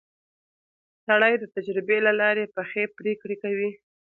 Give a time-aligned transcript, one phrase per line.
[1.05, 3.69] سړی د تجربې له لارې پخې پرېکړې کوي